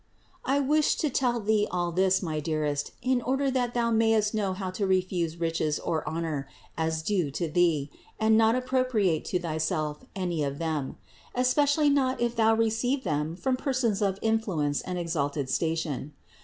[0.45, 0.57] 582.
[0.57, 4.53] I wished to tell thee all this, my dearest, in order that thou mayest know
[4.53, 10.03] how to refuse riches or honor as due to thee, and not appropriate to thyself
[10.15, 10.97] any of them;
[11.35, 16.13] especially not if thou receive them from persons of in fluence and exalted station.